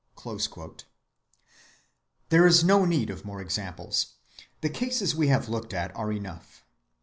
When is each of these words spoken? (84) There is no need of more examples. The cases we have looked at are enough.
(84) 0.17 0.77
There 2.29 2.47
is 2.47 2.63
no 2.63 2.85
need 2.85 3.11
of 3.11 3.23
more 3.23 3.39
examples. 3.39 4.13
The 4.61 4.69
cases 4.71 5.13
we 5.13 5.27
have 5.27 5.47
looked 5.47 5.75
at 5.75 5.95
are 5.95 6.11
enough. 6.11 6.65